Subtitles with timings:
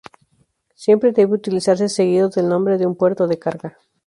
[0.73, 3.77] Siempre debe utilizarse seguido del nombre de un puerto de carga.